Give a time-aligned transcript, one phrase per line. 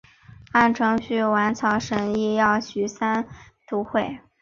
[0.51, 3.27] 按程序宪草审议要举行三
[3.67, 4.17] 读会。